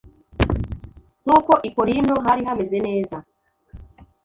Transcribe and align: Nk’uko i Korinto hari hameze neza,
Nk’uko 1.23 1.51
i 1.67 1.69
Korinto 1.75 2.15
hari 2.25 2.41
hameze 2.47 2.77
neza, 2.87 3.17